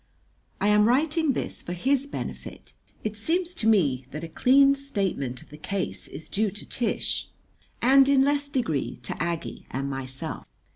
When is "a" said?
4.23-4.27